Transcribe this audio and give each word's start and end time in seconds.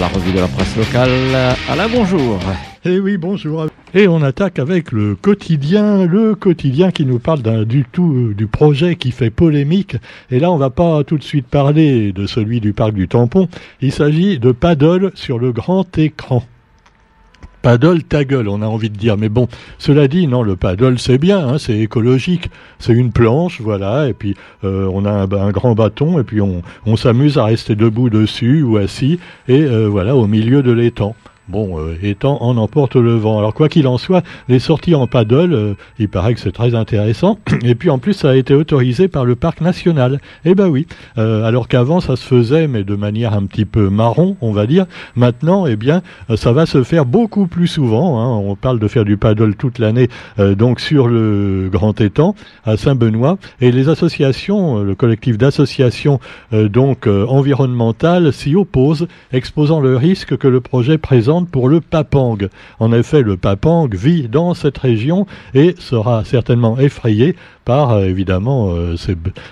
la 0.00 0.08
revue 0.08 0.32
de 0.32 0.40
la 0.40 0.48
presse 0.48 0.76
locale. 0.76 1.10
Alain, 1.68 1.88
bonjour. 1.88 2.38
Eh 2.84 2.98
oui, 2.98 3.16
bonjour. 3.16 3.66
Et 3.94 4.08
on 4.08 4.22
attaque 4.22 4.58
avec 4.58 4.92
le 4.92 5.14
quotidien, 5.14 6.04
le 6.04 6.34
quotidien 6.34 6.90
qui 6.90 7.06
nous 7.06 7.18
parle 7.18 7.64
du 7.64 7.84
tout 7.84 8.12
euh, 8.12 8.34
du 8.34 8.46
projet 8.46 8.96
qui 8.96 9.10
fait 9.10 9.30
polémique. 9.30 9.96
Et 10.30 10.38
là, 10.38 10.50
on 10.50 10.56
va 10.56 10.70
pas 10.70 11.04
tout 11.04 11.16
de 11.16 11.22
suite 11.22 11.46
parler 11.46 12.12
de 12.12 12.26
celui 12.26 12.60
du 12.60 12.72
parc 12.72 12.92
du 12.92 13.08
Tampon. 13.08 13.48
Il 13.80 13.92
s'agit 13.92 14.38
de 14.38 14.52
paddle 14.52 15.12
sur 15.14 15.38
le 15.38 15.52
grand 15.52 15.96
écran 15.96 16.44
paddle 17.64 18.02
ta 18.02 18.26
gueule, 18.26 18.48
on 18.48 18.60
a 18.60 18.66
envie 18.66 18.90
de 18.90 18.96
dire. 18.96 19.16
Mais 19.16 19.30
bon, 19.30 19.48
cela 19.78 20.06
dit, 20.06 20.26
non, 20.26 20.42
le 20.42 20.54
paddle 20.54 20.98
c'est 20.98 21.16
bien, 21.16 21.48
hein, 21.48 21.58
c'est 21.58 21.78
écologique, 21.78 22.50
c'est 22.78 22.92
une 22.92 23.10
planche, 23.10 23.62
voilà, 23.62 24.06
et 24.06 24.12
puis 24.12 24.36
euh, 24.64 24.86
on 24.92 25.06
a 25.06 25.10
un, 25.10 25.50
grand 25.50 25.74
bâton, 25.74 26.20
et 26.20 26.24
puis 26.24 26.42
on, 26.42 26.62
s'amuse 26.96 27.38
à 27.38 27.44
rester 27.44 27.74
debout 27.74 28.10
dessus 28.10 28.62
ou 28.62 28.76
assis, 28.76 29.18
et 29.48 29.62
euh, 29.62 29.88
voilà, 29.88 30.14
au 30.14 30.26
milieu 30.26 30.62
de 30.62 30.72
l'étang. 30.72 31.16
Bon, 31.46 31.78
euh, 31.78 31.98
étant 32.02 32.42
en 32.42 32.56
emporte 32.56 32.96
le 32.96 33.16
vent. 33.16 33.38
Alors 33.38 33.52
quoi 33.52 33.68
qu'il 33.68 33.86
en 33.86 33.98
soit, 33.98 34.24
les 34.48 34.58
sorties 34.58 34.94
en 34.94 35.06
paddle, 35.06 35.52
euh, 35.52 35.74
il 35.98 36.08
paraît 36.08 36.32
que 36.32 36.40
c'est 36.40 36.52
très 36.52 36.74
intéressant. 36.74 37.38
Et 37.62 37.74
puis 37.74 37.90
en 37.90 37.98
plus, 37.98 38.14
ça 38.14 38.30
a 38.30 38.34
été 38.34 38.54
autorisé 38.54 39.08
par 39.08 39.26
le 39.26 39.34
parc 39.34 39.60
national. 39.60 40.20
Eh 40.46 40.54
ben 40.54 40.68
oui. 40.68 40.86
Euh, 41.18 41.44
alors 41.44 41.68
qu'avant, 41.68 42.00
ça 42.00 42.16
se 42.16 42.24
faisait, 42.24 42.66
mais 42.66 42.82
de 42.82 42.94
manière 42.94 43.34
un 43.34 43.44
petit 43.44 43.66
peu 43.66 43.90
marron, 43.90 44.38
on 44.40 44.52
va 44.52 44.66
dire. 44.66 44.86
Maintenant, 45.16 45.66
eh 45.66 45.76
bien, 45.76 46.00
ça 46.34 46.52
va 46.52 46.64
se 46.64 46.82
faire 46.82 47.04
beaucoup 47.04 47.46
plus 47.46 47.66
souvent. 47.66 48.20
Hein. 48.20 48.42
On 48.42 48.56
parle 48.56 48.78
de 48.78 48.88
faire 48.88 49.04
du 49.04 49.18
paddle 49.18 49.54
toute 49.54 49.78
l'année, 49.78 50.08
donc 50.38 50.80
sur 50.80 51.08
le 51.08 51.68
grand 51.70 52.00
étang 52.00 52.34
à 52.64 52.76
Saint-Benoît. 52.76 53.36
Et 53.60 53.70
les 53.70 53.88
associations, 53.88 54.82
le 54.82 54.94
collectif 54.94 55.36
d'associations 55.36 56.20
donc 56.52 57.06
environnementales 57.06 58.32
s'y 58.32 58.54
opposent, 58.54 59.06
exposant 59.32 59.80
le 59.80 59.96
risque 59.96 60.36
que 60.36 60.48
le 60.48 60.60
projet 60.60 60.98
présente 60.98 61.33
pour 61.42 61.68
le 61.68 61.80
papang. 61.80 62.38
En 62.78 62.92
effet, 62.92 63.22
le 63.22 63.36
papang 63.36 63.88
vit 63.90 64.28
dans 64.28 64.54
cette 64.54 64.78
région 64.78 65.26
et 65.54 65.74
sera 65.78 66.24
certainement 66.24 66.78
effrayé 66.78 67.36
par 67.64 67.92
euh, 67.92 68.04
évidemment 68.04 68.72
euh, 68.74 68.96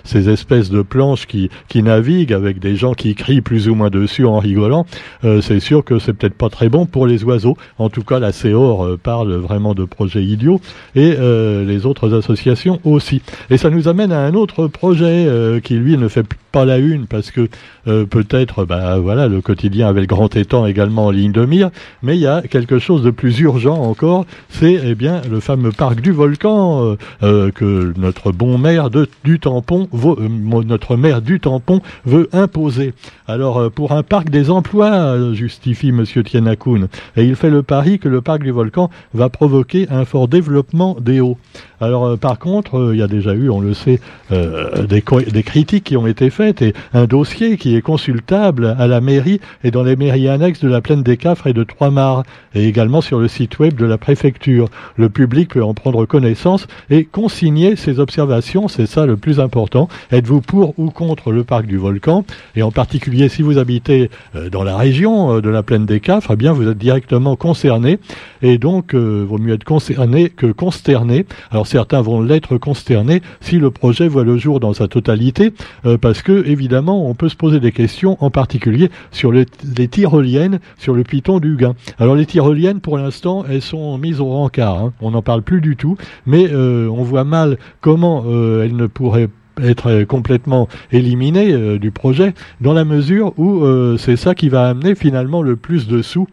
ces, 0.04 0.28
espèces 0.28 0.70
de 0.70 0.82
planches 0.82 1.26
qui, 1.26 1.50
qui 1.68 1.82
naviguent 1.82 2.32
avec 2.32 2.58
des 2.58 2.76
gens 2.76 2.94
qui 2.94 3.14
crient 3.14 3.40
plus 3.40 3.68
ou 3.68 3.74
moins 3.74 3.90
dessus 3.90 4.26
en 4.26 4.38
rigolant. 4.38 4.86
Euh, 5.24 5.40
c'est 5.40 5.60
sûr 5.60 5.84
que 5.84 5.98
c'est 5.98 6.12
peut-être 6.12 6.34
pas 6.34 6.48
très 6.48 6.68
bon 6.68 6.86
pour 6.86 7.06
les 7.06 7.24
oiseaux. 7.24 7.56
En 7.78 7.88
tout 7.88 8.02
cas, 8.02 8.18
la 8.18 8.32
CEOR 8.32 8.98
parle 9.02 9.34
vraiment 9.34 9.74
de 9.74 9.84
projets 9.84 10.22
idiots 10.22 10.60
et 10.94 11.14
les 11.16 11.86
autres 11.86 12.14
associations 12.14 12.80
aussi. 12.84 13.22
Et 13.50 13.56
ça 13.56 13.70
nous 13.70 13.88
amène 13.88 14.12
à 14.12 14.20
un 14.20 14.34
autre 14.34 14.66
projet 14.66 15.26
qui 15.62 15.74
lui 15.74 15.96
ne 15.96 16.08
fait 16.08 16.26
pas 16.50 16.64
la 16.64 16.78
une 16.78 17.06
parce 17.06 17.30
que 17.30 17.48
peut-être 17.84 18.64
bah, 18.64 18.98
voilà 18.98 19.28
le 19.28 19.40
quotidien 19.40 19.88
avait 19.88 20.00
le 20.00 20.06
grand 20.06 20.34
étang 20.36 20.66
également 20.66 21.06
en 21.06 21.10
ligne 21.10 21.32
de 21.32 21.44
mire, 21.44 21.70
mais 22.02 22.16
il 22.16 22.20
y 22.20 22.26
a 22.26 22.42
quelque 22.42 22.78
chose 22.78 23.02
de 23.02 23.10
plus 23.10 23.40
urgent 23.40 23.80
encore, 23.80 24.26
c'est 24.50 24.78
eh 24.84 24.94
bien 24.94 25.22
le 25.30 25.40
fameux 25.40 25.72
parc 25.72 26.00
du 26.00 26.12
volcan 26.12 26.96
que 27.20 27.92
notre 28.02 28.32
bon 28.32 28.58
maire 28.58 28.90
du 28.90 29.38
tampon, 29.38 29.88
euh, 29.94 30.28
notre 30.66 30.96
maire 30.96 31.22
du 31.22 31.40
tampon 31.40 31.80
veut 32.04 32.28
imposer. 32.32 32.92
Alors 33.26 33.58
euh, 33.58 33.70
pour 33.70 33.92
un 33.92 34.02
parc 34.02 34.28
des 34.28 34.50
emplois, 34.50 34.92
euh, 34.92 35.32
justifie 35.32 35.92
Monsieur 35.92 36.22
Tienakoun, 36.22 36.88
et 37.16 37.24
il 37.24 37.36
fait 37.36 37.48
le 37.48 37.62
pari 37.62 37.98
que 37.98 38.08
le 38.08 38.20
parc 38.20 38.42
du 38.42 38.50
volcan 38.50 38.90
va 39.14 39.28
provoquer 39.28 39.86
un 39.90 40.04
fort 40.04 40.28
développement 40.28 40.96
des 41.00 41.20
hauts. 41.20 41.38
Alors 41.80 42.16
par 42.18 42.38
contre, 42.38 42.90
il 42.92 42.98
y 42.98 43.02
a 43.02 43.08
déjà 43.08 43.34
eu, 43.34 43.48
on 43.50 43.60
le 43.60 43.74
sait, 43.74 44.00
des, 44.30 45.02
des, 45.32 45.42
critiques 45.42 45.82
qui 45.82 45.96
ont 45.96 46.06
été 46.06 46.30
faites 46.30 46.62
et 46.62 46.74
un 46.94 47.06
dossier 47.06 47.56
qui 47.56 47.74
est 47.74 47.82
consultable 47.82 48.76
à 48.78 48.86
la 48.86 49.00
mairie 49.00 49.40
et 49.64 49.72
dans 49.72 49.82
les 49.82 49.96
mairies 49.96 50.28
annexes 50.28 50.60
de 50.60 50.68
la 50.68 50.80
plaine 50.80 51.02
des 51.02 51.16
Cafres 51.16 51.48
et 51.48 51.52
de 51.52 51.64
Trois-Mars 51.64 52.22
et 52.54 52.68
également 52.68 53.00
sur 53.00 53.18
le 53.18 53.26
site 53.26 53.58
web 53.58 53.74
de 53.74 53.84
la 53.84 53.98
préfecture. 53.98 54.68
Le 54.96 55.08
public 55.08 55.50
peut 55.50 55.64
en 55.64 55.74
prendre 55.74 56.06
connaissance 56.06 56.68
et 56.88 57.04
consigner 57.04 57.74
ses 57.74 57.91
observations, 57.98 58.68
c'est 58.68 58.86
ça 58.86 59.06
le 59.06 59.16
plus 59.16 59.40
important. 59.40 59.88
Êtes-vous 60.10 60.40
pour 60.40 60.74
ou 60.78 60.90
contre 60.90 61.32
le 61.32 61.44
parc 61.44 61.66
du 61.66 61.76
volcan? 61.76 62.24
Et 62.56 62.62
en 62.62 62.70
particulier, 62.70 63.28
si 63.28 63.42
vous 63.42 63.58
habitez 63.58 64.10
euh, 64.36 64.50
dans 64.50 64.62
la 64.62 64.76
région 64.76 65.36
euh, 65.36 65.40
de 65.40 65.48
la 65.48 65.62
plaine 65.62 65.86
des 65.86 66.00
Cafres, 66.00 66.32
eh 66.32 66.36
bien 66.36 66.52
vous 66.52 66.68
êtes 66.68 66.78
directement 66.78 67.36
concerné. 67.36 67.98
Et 68.42 68.58
donc, 68.58 68.94
euh, 68.94 69.24
vaut 69.28 69.38
mieux 69.38 69.54
être 69.54 69.64
concerné 69.64 70.28
que 70.30 70.46
consterné. 70.46 71.26
Alors 71.50 71.66
certains 71.66 72.00
vont 72.00 72.20
l'être 72.20 72.58
consternés 72.58 73.22
si 73.40 73.58
le 73.58 73.70
projet 73.70 74.08
voit 74.08 74.24
le 74.24 74.36
jour 74.36 74.60
dans 74.60 74.72
sa 74.72 74.88
totalité, 74.88 75.52
parce 76.00 76.22
que 76.22 76.46
évidemment, 76.46 77.08
on 77.08 77.14
peut 77.14 77.28
se 77.28 77.36
poser 77.36 77.60
des 77.60 77.72
questions, 77.72 78.16
en 78.20 78.30
particulier 78.30 78.90
sur 79.10 79.32
les, 79.32 79.46
tyroliennes, 79.88 80.60
sur 80.78 80.94
le 80.94 81.02
piton 81.02 81.38
du 81.38 81.56
Gain. 81.56 81.74
Alors 81.98 82.14
les 82.14 82.26
tyroliennes, 82.26 82.80
pour 82.80 82.98
l'instant, 82.98 83.44
elles 83.48 83.62
sont 83.62 83.96
mises 83.98 84.20
au 84.20 84.26
rencard. 84.26 84.78
Hein. 84.78 84.92
On 85.00 85.12
n'en 85.12 85.22
parle 85.22 85.42
plus 85.42 85.60
du 85.60 85.76
tout, 85.76 85.96
mais 86.26 86.52
on 86.54 87.02
voit 87.02 87.24
mal 87.24 87.58
comment 87.82 88.24
euh, 88.26 88.64
elle 88.64 88.76
ne 88.76 88.86
pourrait 88.86 89.28
être 89.62 90.04
complètement 90.04 90.68
éliminée 90.92 91.52
euh, 91.52 91.78
du 91.78 91.90
projet, 91.90 92.32
dans 92.62 92.72
la 92.72 92.86
mesure 92.86 93.34
où 93.36 93.64
euh, 93.64 93.98
c'est 93.98 94.16
ça 94.16 94.34
qui 94.34 94.48
va 94.48 94.66
amener 94.68 94.94
finalement 94.94 95.42
le 95.42 95.56
plus 95.56 95.86
de 95.86 96.00
sous 96.00 96.26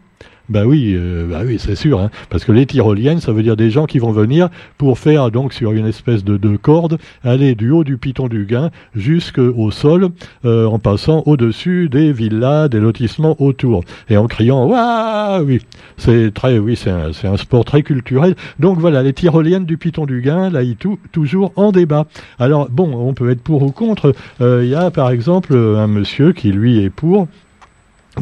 bah 0.50 0.64
oui, 0.66 0.94
euh, 0.96 1.28
bah 1.30 1.42
oui, 1.46 1.60
c'est 1.60 1.76
sûr, 1.76 2.00
hein. 2.00 2.10
parce 2.28 2.44
que 2.44 2.50
les 2.50 2.66
tyroliennes, 2.66 3.20
ça 3.20 3.30
veut 3.30 3.44
dire 3.44 3.56
des 3.56 3.70
gens 3.70 3.86
qui 3.86 4.00
vont 4.00 4.10
venir 4.10 4.48
pour 4.78 4.98
faire 4.98 5.30
donc 5.30 5.52
sur 5.52 5.70
une 5.70 5.86
espèce 5.86 6.24
de, 6.24 6.36
de 6.36 6.56
corde 6.56 6.98
aller 7.22 7.54
du 7.54 7.70
haut 7.70 7.84
du 7.84 7.98
piton 7.98 8.26
du 8.26 8.46
Gain 8.46 8.70
jusqu'au 8.96 9.70
sol, 9.70 10.08
euh, 10.44 10.66
en 10.66 10.80
passant 10.80 11.22
au-dessus 11.26 11.88
des 11.88 12.12
villas, 12.12 12.68
des 12.68 12.80
lotissements 12.80 13.40
autour, 13.40 13.84
et 14.08 14.16
en 14.16 14.26
criant 14.26 14.66
waouh, 14.66 15.44
oui, 15.44 15.60
c'est 15.96 16.34
très, 16.34 16.58
oui, 16.58 16.74
c'est 16.74 16.90
un, 16.90 17.10
un, 17.22 17.36
sport 17.36 17.64
très 17.64 17.84
culturel. 17.84 18.34
Donc 18.58 18.78
voilà, 18.78 19.04
les 19.04 19.12
tyroliennes 19.12 19.66
du 19.66 19.78
piton 19.78 20.04
du 20.04 20.20
Gain, 20.20 20.50
là, 20.50 20.64
ils 20.64 20.74
tout, 20.74 20.98
toujours 21.12 21.52
en 21.54 21.70
débat. 21.70 22.06
Alors 22.40 22.68
bon, 22.68 22.92
on 22.92 23.14
peut 23.14 23.30
être 23.30 23.42
pour 23.42 23.62
ou 23.62 23.70
contre. 23.70 24.14
Euh, 24.40 24.64
il 24.64 24.70
y 24.70 24.74
a 24.74 24.90
par 24.90 25.10
exemple 25.10 25.54
un 25.54 25.86
monsieur 25.86 26.32
qui 26.32 26.50
lui 26.50 26.82
est 26.82 26.90
pour 26.90 27.28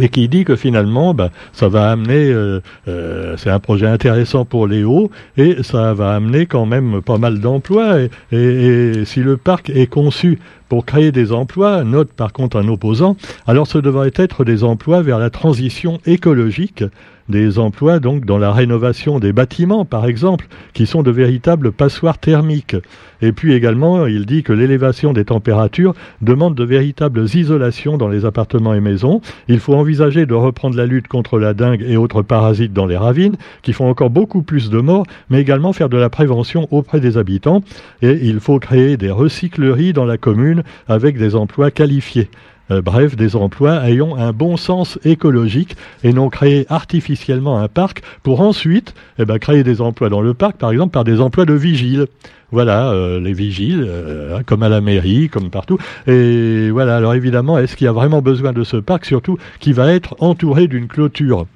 et 0.00 0.08
qui 0.08 0.28
dit 0.28 0.44
que 0.44 0.56
finalement, 0.56 1.14
bah, 1.14 1.30
ça 1.52 1.68
va 1.68 1.90
amener, 1.90 2.30
euh, 2.30 2.60
euh, 2.88 3.36
c'est 3.36 3.50
un 3.50 3.58
projet 3.58 3.86
intéressant 3.86 4.44
pour 4.44 4.66
les 4.66 4.84
hauts, 4.84 5.10
et 5.36 5.62
ça 5.62 5.94
va 5.94 6.14
amener 6.14 6.46
quand 6.46 6.66
même 6.66 7.00
pas 7.02 7.18
mal 7.18 7.40
d'emplois. 7.40 8.00
Et, 8.00 8.10
et, 8.32 9.04
si 9.04 9.20
le 9.20 9.36
parc 9.36 9.70
est 9.70 9.86
conçu 9.86 10.38
pour 10.68 10.84
créer 10.84 11.12
des 11.12 11.32
emplois, 11.32 11.84
note 11.84 12.12
par 12.12 12.32
contre 12.32 12.58
un 12.58 12.68
opposant, 12.68 13.16
alors 13.46 13.66
ce 13.66 13.78
devrait 13.78 14.12
être 14.14 14.44
des 14.44 14.64
emplois 14.64 15.02
vers 15.02 15.18
la 15.18 15.30
transition 15.30 15.98
écologique, 16.04 16.84
des 17.28 17.58
emplois 17.58 17.98
donc 18.00 18.24
dans 18.24 18.38
la 18.38 18.52
rénovation 18.52 19.18
des 19.18 19.32
bâtiments 19.32 19.84
par 19.84 20.06
exemple, 20.06 20.46
qui 20.72 20.86
sont 20.86 21.02
de 21.02 21.10
véritables 21.10 21.72
passoires 21.72 22.18
thermiques. 22.18 22.76
Et 23.20 23.32
puis 23.32 23.52
également, 23.52 24.06
il 24.06 24.26
dit 24.26 24.42
que 24.42 24.52
l'élévation 24.52 25.12
des 25.12 25.24
températures 25.24 25.94
demande 26.22 26.54
de 26.54 26.64
véritables 26.64 27.24
isolations 27.34 27.98
dans 27.98 28.08
les 28.08 28.24
appartements 28.24 28.74
et 28.74 28.80
maisons. 28.80 29.20
Il 29.48 29.58
faut 29.58 29.74
envisager 29.74 30.26
de 30.26 30.34
reprendre 30.34 30.76
la 30.76 30.86
lutte 30.86 31.08
contre 31.08 31.38
la 31.38 31.54
dengue 31.54 31.82
et 31.86 31.96
autres 31.96 32.22
parasites 32.22 32.72
dans 32.72 32.86
les 32.86 32.96
ravines, 32.96 33.36
qui 33.62 33.72
font 33.72 33.88
encore 33.88 34.10
beaucoup 34.10 34.42
plus 34.42 34.70
de 34.70 34.78
morts, 34.78 35.06
mais 35.30 35.40
également 35.40 35.72
faire 35.72 35.88
de 35.88 35.96
la 35.96 36.10
prévention 36.10 36.68
auprès 36.70 37.00
des 37.00 37.16
habitants. 37.16 37.62
Et 38.02 38.18
il 38.22 38.40
faut 38.40 38.58
créer 38.58 38.96
des 38.96 39.10
recycleries 39.10 39.92
dans 39.92 40.04
la 40.04 40.18
commune 40.18 40.62
avec 40.86 41.18
des 41.18 41.34
emplois 41.34 41.70
qualifiés. 41.70 42.28
Euh, 42.70 42.82
bref, 42.82 43.16
des 43.16 43.36
emplois 43.36 43.88
ayant 43.88 44.16
un 44.16 44.32
bon 44.32 44.56
sens 44.56 44.98
écologique 45.04 45.76
et 46.04 46.12
non 46.12 46.28
créer 46.28 46.66
artificiellement 46.68 47.58
un 47.58 47.68
parc 47.68 48.02
pour 48.22 48.40
ensuite 48.40 48.94
eh 49.18 49.24
ben, 49.24 49.38
créer 49.38 49.64
des 49.64 49.80
emplois 49.80 50.08
dans 50.08 50.20
le 50.20 50.34
parc, 50.34 50.56
par 50.56 50.70
exemple 50.70 50.92
par 50.92 51.04
des 51.04 51.20
emplois 51.20 51.44
de 51.44 51.54
vigiles. 51.54 52.06
Voilà, 52.50 52.90
euh, 52.90 53.20
les 53.20 53.34
vigiles, 53.34 53.84
euh, 53.86 54.40
comme 54.46 54.62
à 54.62 54.70
la 54.70 54.80
mairie, 54.80 55.28
comme 55.28 55.50
partout. 55.50 55.78
Et 56.06 56.70
voilà, 56.70 56.96
alors 56.96 57.14
évidemment, 57.14 57.58
est-ce 57.58 57.76
qu'il 57.76 57.84
y 57.84 57.88
a 57.88 57.92
vraiment 57.92 58.22
besoin 58.22 58.52
de 58.52 58.64
ce 58.64 58.78
parc, 58.78 59.04
surtout 59.04 59.36
qui 59.60 59.72
va 59.72 59.92
être 59.92 60.16
entouré 60.20 60.66
d'une 60.66 60.88
clôture? 60.88 61.46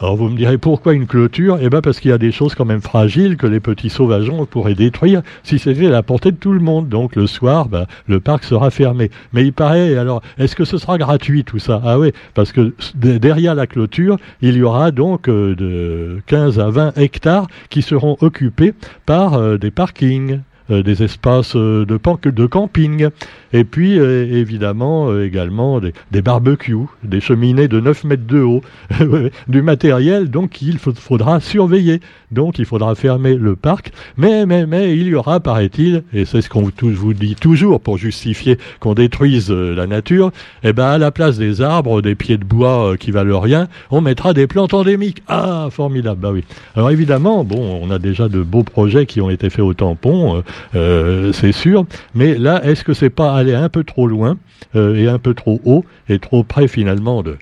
Alors 0.00 0.16
vous 0.16 0.30
me 0.30 0.36
direz 0.36 0.56
pourquoi 0.56 0.94
une 0.94 1.06
clôture? 1.06 1.58
Eh 1.60 1.68
bien 1.68 1.82
parce 1.82 2.00
qu'il 2.00 2.10
y 2.10 2.14
a 2.14 2.18
des 2.18 2.32
choses 2.32 2.54
quand 2.54 2.64
même 2.64 2.80
fragiles 2.80 3.36
que 3.36 3.46
les 3.46 3.60
petits 3.60 3.90
sauvageons 3.90 4.46
pourraient 4.46 4.74
détruire 4.74 5.20
si 5.42 5.58
c'était 5.58 5.88
à 5.88 5.90
la 5.90 6.02
portée 6.02 6.32
de 6.32 6.38
tout 6.38 6.54
le 6.54 6.60
monde. 6.60 6.88
Donc 6.88 7.16
le 7.16 7.26
soir, 7.26 7.68
ben, 7.68 7.84
le 8.06 8.18
parc 8.18 8.44
sera 8.44 8.70
fermé. 8.70 9.10
Mais 9.34 9.44
il 9.44 9.52
paraît, 9.52 9.98
alors, 9.98 10.22
est-ce 10.38 10.56
que 10.56 10.64
ce 10.64 10.78
sera 10.78 10.96
gratuit 10.96 11.44
tout 11.44 11.58
ça? 11.58 11.82
Ah 11.84 11.98
oui, 11.98 12.12
parce 12.32 12.50
que 12.52 12.72
derrière 12.94 13.54
la 13.54 13.66
clôture, 13.66 14.16
il 14.40 14.56
y 14.56 14.62
aura 14.62 14.90
donc 14.90 15.28
euh, 15.28 15.54
de 15.54 16.22
15 16.28 16.58
à 16.60 16.70
20 16.70 16.96
hectares 16.96 17.46
qui 17.68 17.82
seront 17.82 18.16
occupés 18.22 18.72
par 19.04 19.34
euh, 19.34 19.58
des 19.58 19.70
parkings. 19.70 20.40
Euh, 20.70 20.82
des 20.82 21.02
espaces 21.02 21.56
euh, 21.56 21.84
de, 21.84 22.46
camping, 22.46 23.08
et 23.52 23.64
puis 23.64 23.98
euh, 23.98 24.26
évidemment 24.30 25.18
également 25.20 25.80
des, 25.80 26.22
barbecues, 26.22 26.86
des 27.02 27.20
cheminées 27.20 27.66
de 27.66 27.80
9 27.80 28.04
mètres 28.04 28.26
de 28.26 28.40
haut, 28.40 28.62
du 29.48 29.62
matériel 29.62 30.30
donc 30.30 30.50
qu'il 30.50 30.78
faudra 30.78 31.40
surveiller. 31.40 32.00
Donc 32.30 32.58
il 32.58 32.64
faudra 32.64 32.94
fermer 32.94 33.34
le 33.34 33.56
parc. 33.56 33.92
Mais, 34.16 34.46
mais, 34.46 34.66
mais, 34.66 34.96
il 34.96 35.08
y 35.08 35.14
aura, 35.14 35.40
paraît-il, 35.40 36.04
et 36.12 36.24
c'est 36.24 36.42
ce 36.42 36.48
qu'on 36.48 36.70
vous 36.80 37.14
dit 37.14 37.34
toujours 37.34 37.80
pour 37.80 37.98
justifier 37.98 38.58
qu'on 38.78 38.94
détruise 38.94 39.50
euh, 39.50 39.74
la 39.74 39.86
nature, 39.86 40.30
eh 40.62 40.72
ben, 40.72 40.86
à 40.86 40.98
la 40.98 41.10
place 41.10 41.38
des 41.38 41.60
arbres, 41.60 42.02
des 42.02 42.14
pieds 42.14 42.38
de 42.38 42.44
bois 42.44 42.92
euh, 42.92 42.96
qui 42.96 43.10
valent 43.10 43.40
rien, 43.40 43.68
on 43.90 44.00
mettra 44.00 44.32
des 44.34 44.46
plantes 44.46 44.74
endémiques. 44.74 45.22
Ah, 45.28 45.68
formidable, 45.70 46.20
bah 46.20 46.30
oui. 46.32 46.44
Alors 46.76 46.90
évidemment, 46.90 47.44
bon, 47.44 47.80
on 47.82 47.90
a 47.90 47.98
déjà 47.98 48.28
de 48.28 48.42
beaux 48.42 48.62
projets 48.62 49.06
qui 49.06 49.20
ont 49.20 49.30
été 49.30 49.50
faits 49.50 49.64
au 49.64 49.74
tampon, 49.74 50.42
euh, 50.74 51.32
c'est 51.32 51.52
sûr, 51.52 51.86
mais 52.14 52.36
là, 52.36 52.64
est-ce 52.64 52.84
que 52.84 52.94
c'est 52.94 53.10
pas 53.10 53.34
aller 53.34 53.54
un 53.54 53.68
peu 53.68 53.84
trop 53.84 54.06
loin 54.06 54.36
et 54.74 55.08
un 55.08 55.18
peu 55.18 55.34
trop 55.34 55.60
haut 55.64 55.84
et 56.08 56.20
trop 56.20 56.44
près 56.44 56.68
finalement 56.68 57.24
de, 57.24 57.36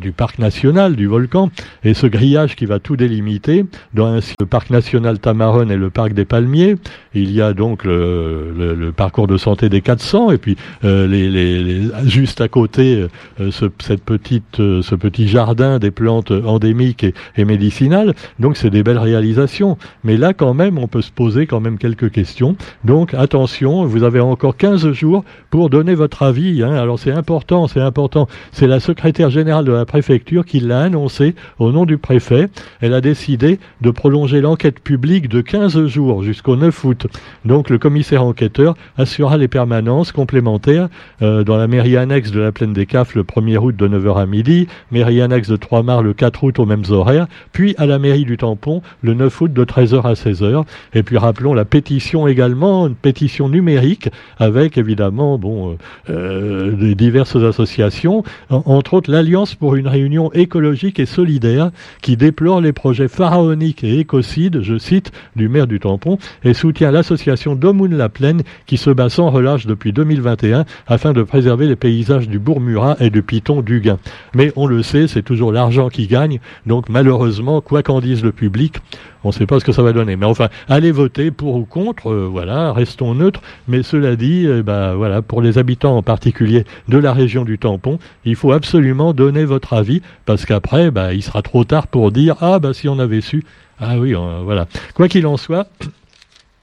du 0.00 0.10
parc 0.10 0.38
national, 0.38 0.96
du 0.96 1.06
volcan, 1.06 1.50
et 1.84 1.94
ce 1.94 2.06
grillage 2.06 2.56
qui 2.56 2.66
va 2.66 2.80
tout 2.80 2.96
délimiter, 2.96 3.66
dans 3.94 4.20
le 4.40 4.46
parc 4.46 4.70
national 4.70 5.18
Tamarone 5.18 5.70
et 5.70 5.76
le 5.76 5.90
parc 5.90 6.12
des 6.12 6.24
Palmiers, 6.24 6.76
il 7.14 7.30
y 7.32 7.40
a 7.40 7.52
donc 7.52 7.84
le, 7.84 8.92
parcours 8.96 9.26
de 9.26 9.36
santé 9.36 9.68
des 9.68 9.80
400 9.80 10.30
et 10.30 10.38
puis 10.38 10.56
euh, 10.84 11.88
juste 12.04 12.40
à 12.40 12.48
côté 12.48 13.06
euh, 13.40 13.50
ce, 13.50 13.66
cette 13.80 14.02
petite, 14.02 14.60
euh, 14.60 14.82
ce 14.82 14.94
petit 14.94 15.28
jardin 15.28 15.78
des 15.78 15.90
plantes 15.90 16.30
endémiques 16.30 17.04
et, 17.04 17.14
et 17.36 17.44
médicinales. 17.44 18.14
Donc 18.38 18.56
c'est 18.56 18.70
des 18.70 18.82
belles 18.82 18.98
réalisations. 18.98 19.76
Mais 20.04 20.16
là 20.16 20.32
quand 20.34 20.54
même 20.54 20.78
on 20.78 20.88
peut 20.88 21.02
se 21.02 21.10
poser 21.10 21.46
quand 21.46 21.60
même 21.60 21.78
quelques 21.78 22.10
questions. 22.10 22.56
Donc 22.84 23.14
attention, 23.14 23.84
vous 23.84 24.02
avez 24.02 24.20
encore 24.20 24.56
15 24.56 24.92
jours 24.92 25.24
pour 25.50 25.70
donner 25.70 25.94
votre 25.94 26.22
avis. 26.22 26.62
Hein. 26.62 26.74
Alors 26.74 26.98
c'est 26.98 27.12
important, 27.12 27.68
c'est 27.68 27.80
important. 27.80 28.28
C'est 28.52 28.66
la 28.66 28.80
secrétaire 28.80 29.30
générale 29.30 29.64
de 29.64 29.72
la 29.72 29.84
préfecture 29.84 30.44
qui 30.44 30.60
l'a 30.60 30.82
annoncé 30.82 31.34
au 31.58 31.72
nom 31.72 31.84
du 31.84 31.98
préfet. 31.98 32.48
Elle 32.80 32.94
a 32.94 33.00
décidé 33.00 33.58
de 33.80 33.90
prolonger 33.90 34.21
l'enquête 34.30 34.80
publique 34.80 35.28
de 35.28 35.40
15 35.40 35.86
jours 35.86 36.22
jusqu'au 36.22 36.56
9 36.56 36.84
août. 36.84 37.06
Donc 37.44 37.70
le 37.70 37.78
commissaire 37.78 38.24
enquêteur 38.24 38.74
assurera 38.96 39.36
les 39.36 39.48
permanences 39.48 40.12
complémentaires 40.12 40.88
euh, 41.22 41.44
dans 41.44 41.56
la 41.56 41.66
mairie 41.66 41.96
annexe 41.96 42.30
de 42.30 42.40
la 42.40 42.52
plaine 42.52 42.72
des 42.72 42.86
Cafs 42.86 43.14
le 43.14 43.22
1er 43.22 43.58
août 43.58 43.76
de 43.76 43.88
9h 43.88 44.20
à 44.20 44.26
midi, 44.26 44.68
mairie 44.90 45.20
annexe 45.20 45.48
de 45.48 45.56
Trois-Mars 45.56 46.02
le 46.02 46.14
4 46.14 46.44
août 46.44 46.58
aux 46.58 46.66
mêmes 46.66 46.84
horaires, 46.90 47.26
puis 47.52 47.74
à 47.78 47.86
la 47.86 47.98
mairie 47.98 48.24
du 48.24 48.36
Tampon 48.36 48.82
le 49.02 49.14
9 49.14 49.40
août 49.40 49.52
de 49.52 49.64
13h 49.64 50.02
à 50.02 50.14
16h. 50.14 50.64
Et 50.94 51.02
puis 51.02 51.18
rappelons 51.18 51.54
la 51.54 51.64
pétition 51.64 52.26
également, 52.26 52.86
une 52.86 52.94
pétition 52.94 53.48
numérique 53.48 54.08
avec 54.38 54.78
évidemment 54.78 55.38
bon 55.38 55.76
euh, 56.08 56.10
euh 56.10 56.94
diverses 56.94 57.36
associations, 57.36 58.22
entre 58.50 58.94
autres 58.94 59.10
l'Alliance 59.10 59.54
pour 59.54 59.76
une 59.76 59.88
réunion 59.88 60.32
écologique 60.32 61.00
et 61.00 61.06
solidaire 61.06 61.70
qui 62.00 62.16
déplore 62.16 62.60
les 62.60 62.72
projets 62.72 63.08
pharaoniques 63.08 63.84
et 63.84 63.98
je 64.20 64.78
cite, 64.78 65.12
du 65.36 65.48
maire 65.48 65.66
du 65.66 65.80
Tampon 65.80 66.18
et 66.44 66.52
soutient 66.52 66.90
l'association 66.90 67.54
Domoun 67.54 67.94
la 67.96 68.08
Plaine 68.08 68.42
qui 68.66 68.76
se 68.76 68.90
bat 68.90 69.08
sans 69.08 69.30
relâche 69.30 69.66
depuis 69.66 69.92
2021 69.92 70.64
afin 70.86 71.12
de 71.12 71.22
préserver 71.22 71.66
les 71.66 71.76
paysages 71.76 72.28
du 72.28 72.38
Bourg-Murat 72.38 72.96
et 73.00 73.10
du 73.10 73.22
Piton 73.22 73.62
d'Huguin. 73.62 73.98
Mais 74.34 74.52
on 74.56 74.66
le 74.66 74.82
sait, 74.82 75.08
c'est 75.08 75.22
toujours 75.22 75.52
l'argent 75.52 75.88
qui 75.88 76.06
gagne, 76.06 76.40
donc 76.66 76.88
malheureusement, 76.88 77.60
quoi 77.60 77.82
qu'en 77.82 78.00
dise 78.00 78.22
le 78.22 78.32
public, 78.32 78.76
on 79.24 79.28
ne 79.28 79.32
sait 79.32 79.46
pas 79.46 79.60
ce 79.60 79.64
que 79.64 79.72
ça 79.72 79.82
va 79.82 79.92
donner. 79.92 80.16
Mais 80.16 80.26
enfin, 80.26 80.48
allez 80.68 80.90
voter 80.90 81.30
pour 81.30 81.54
ou 81.54 81.64
contre, 81.64 82.10
euh, 82.10 82.28
voilà, 82.30 82.72
restons 82.72 83.14
neutres. 83.14 83.40
Mais 83.68 83.82
cela 83.82 84.16
dit, 84.16 84.46
eh 84.48 84.62
ben, 84.62 84.94
voilà, 84.94 85.22
pour 85.22 85.42
les 85.42 85.58
habitants 85.58 85.96
en 85.96 86.02
particulier 86.02 86.64
de 86.88 86.98
la 86.98 87.12
région 87.12 87.44
du 87.44 87.58
Tampon, 87.58 87.98
il 88.24 88.34
faut 88.34 88.52
absolument 88.52 89.12
donner 89.12 89.44
votre 89.44 89.74
avis, 89.74 90.02
parce 90.26 90.44
qu'après, 90.44 90.90
bah, 90.90 91.14
il 91.14 91.22
sera 91.22 91.42
trop 91.42 91.64
tard 91.64 91.86
pour 91.86 92.10
dire 92.10 92.36
ah 92.40 92.58
bah 92.58 92.74
si 92.74 92.88
on 92.88 92.98
avait 92.98 93.20
su. 93.20 93.44
Ah 93.84 93.98
oui, 93.98 94.14
voilà. 94.44 94.68
Quoi 94.94 95.08
qu'il 95.08 95.26
en 95.26 95.36
soit, 95.36 95.66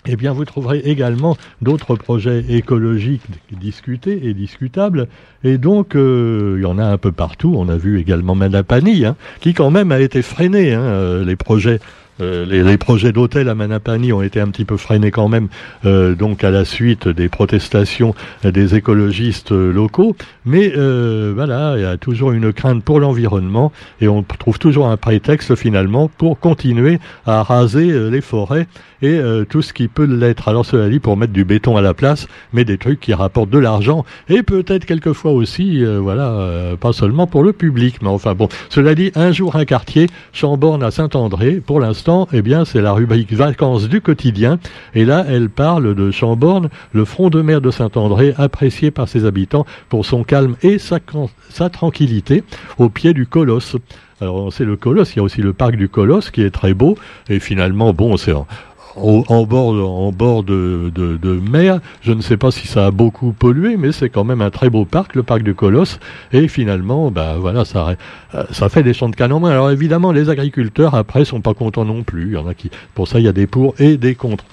eh 0.08 0.16
bien, 0.16 0.32
vous 0.32 0.46
trouverez 0.46 0.80
également 0.80 1.36
d'autres 1.62 1.96
projets 1.96 2.46
écologiques 2.48 3.22
discutés 3.52 4.28
et 4.28 4.34
discutables. 4.34 5.10
Et 5.44 5.58
donc, 5.58 5.96
euh, 5.96 6.56
il 6.58 6.64
y 6.64 6.66
en 6.66 6.78
a 6.78 6.86
un 6.86 6.98
peu 6.98 7.12
partout. 7.12 7.54
On 7.58 7.68
a 7.68 7.76
vu 7.76 8.00
également 8.00 8.36
Manapani, 8.36 9.06
hein, 9.06 9.18
qui 9.42 9.54
quand 9.54 9.70
même 9.70 9.92
a 9.92 10.00
été 10.00 10.22
freiné. 10.22 10.74
Hein, 10.74 10.80
euh, 10.80 11.26
les 11.26 11.36
projets 11.36 11.82
euh, 12.22 12.46
les, 12.46 12.78
projets 12.78 13.12
d'hôtel 13.12 13.50
à 13.50 13.56
Manapani 13.56 14.12
ont 14.14 14.22
été 14.22 14.40
un 14.40 14.48
petit 14.48 14.66
peu 14.66 14.78
freinés 14.78 15.12
quand 15.12 15.28
même, 15.28 15.48
euh, 15.86 16.16
donc 16.16 16.44
à 16.44 16.50
la 16.50 16.66
suite 16.66 17.08
des 17.08 17.30
protestations 17.30 18.16
des 18.44 18.76
écologistes 18.76 19.52
locaux. 19.52 20.16
Mais 20.46 20.74
euh, 20.76 21.32
voilà, 21.36 21.76
il 21.78 21.82
y 21.82 21.86
a 21.86 21.98
toujours 21.98 22.32
une 22.32 22.52
crainte 22.54 22.84
pour 22.84 23.00
l'environnement 23.00 23.72
et 24.02 24.08
on 24.08 24.24
trouve 24.24 24.60
toujours 24.60 24.88
un 24.88 24.98
prétexte 24.98 25.56
finalement 25.56 26.10
pour 26.10 26.40
continuer 26.40 27.00
à 27.26 27.44
raser 27.44 28.10
les 28.10 28.22
forêts 28.22 28.68
et 29.02 29.22
tout 29.50 29.62
ce 29.62 29.72
qui 29.72 29.88
peut 29.88 30.06
l'être. 30.06 30.48
Alors 30.48 30.66
cela 30.66 30.90
dit, 30.90 31.00
pour 31.00 31.16
mettre 31.16 31.32
du 31.32 31.46
béton 31.46 31.78
à 31.78 31.82
la 31.82 31.94
place, 31.94 32.28
mais 32.54 32.66
des 32.66 32.78
trucs 32.78 33.00
qui 33.00 33.14
rapportent 33.14 33.50
de 33.50 33.60
l'argent 33.60 34.06
et 34.28 34.44
peut-être 34.44 34.86
quelquefois 34.86 35.32
aussi, 35.32 35.84
voilà, 35.86 36.76
pas 36.80 36.94
seulement 36.94 37.28
pour 37.28 37.44
le 37.44 37.54
public, 37.54 38.02
mais 38.02 38.10
enfin 38.10 38.36
bon. 38.36 38.50
Cela 38.70 38.96
dit, 38.96 39.12
un 39.16 39.32
jour 39.32 39.56
un 39.56 39.66
quartier, 39.66 40.08
Chamborne 40.34 40.84
à 40.84 40.92
Saint-André, 40.92 41.62
pour 41.66 41.80
l'instant 41.80 42.09
eh 42.34 42.42
bien, 42.42 42.66
c'est 42.66 42.82
la 42.82 42.94
rubrique 42.94 43.34
Vacances 43.34 43.88
du 43.88 44.02
quotidien. 44.02 44.60
Et 44.96 45.06
là, 45.06 45.26
elle 45.28 45.50
parle 45.50 45.94
de 45.94 46.12
Chamborne, 46.12 46.70
le 46.92 47.06
front 47.06 47.30
de 47.30 47.42
mer 47.42 47.62
de 47.62 47.70
Saint-André, 47.70 48.34
apprécié 48.38 48.90
par 48.90 49.08
ses 49.08 49.26
habitants 49.26 49.66
pour 49.90 50.06
son 50.06 50.24
calme 50.24 50.56
et 50.64 50.80
sa, 50.80 51.00
tranquillité 51.70 52.44
au 52.78 52.90
pied 52.90 53.14
du 53.14 53.28
colosse. 53.28 53.76
Alors, 54.22 54.52
c'est 54.52 54.66
le 54.66 54.76
colosse, 54.76 55.14
il 55.14 55.18
y 55.18 55.20
a 55.20 55.24
aussi 55.24 55.42
le 55.42 55.54
parc 55.54 55.76
du 55.76 55.88
colosse 55.88 56.32
qui 56.32 56.42
est 56.42 56.50
très 56.50 56.74
beau. 56.74 56.98
Et 57.30 57.40
finalement, 57.40 57.94
bon, 57.94 58.18
c'est 58.18 58.34
en 59.02 59.44
bord, 59.44 59.70
en 59.90 60.12
bord 60.12 60.44
de, 60.44 61.40
mer. 61.50 61.80
Je 62.02 62.12
ne 62.12 62.22
sais 62.22 62.38
pas 62.38 62.52
si 62.52 62.68
ça 62.68 62.88
a 62.88 62.92
beaucoup 62.92 63.32
pollué, 63.32 63.78
mais 63.78 63.92
c'est 63.92 64.10
quand 64.10 64.24
même 64.24 64.42
un 64.42 64.50
très 64.50 64.70
beau 64.70 64.86
parc, 64.86 65.16
le 65.16 65.24
parc 65.24 65.44
du 65.44 65.54
Colosse. 65.56 66.00
Et 66.34 66.48
finalement, 66.48 67.12
bah 67.12 67.36
voilà, 67.40 67.66
ça, 67.66 67.96
euh, 68.36 68.44
ça 68.52 68.70
fait 68.70 68.84
des 68.84 68.94
champs 68.94 69.10
de 69.10 69.16
canons. 69.16 69.44
Alors 69.46 69.72
évidemment, 69.72 70.12
les 70.12 70.30
agriculteurs 70.30 70.96
après 70.96 71.26
sont 71.26 71.42
pas 71.42 71.54
contents 71.54 71.86
non 71.86 72.04
plus. 72.04 72.28
Il 72.28 72.34
y 72.34 72.38
en 72.38 72.48
a 72.48 72.54
qui, 72.54 72.70
pour 72.96 73.08
ça, 73.08 73.20
il 73.20 73.26
y 73.26 73.30
a 73.30 73.34
des 73.34 73.48
pour 73.48 73.76
et 73.80 73.98
des 73.98 74.16
contre. 74.16 74.46